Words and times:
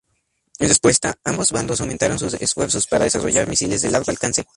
En 0.57 0.67
respuesta, 0.67 1.15
ambos 1.23 1.51
bandos 1.51 1.79
aumentaron 1.79 2.17
sus 2.17 2.33
esfuerzos 2.33 2.87
para 2.87 3.03
desarrollar 3.03 3.47
misiles 3.47 3.83
de 3.83 3.91
largo 3.91 4.09
alcance. 4.09 4.47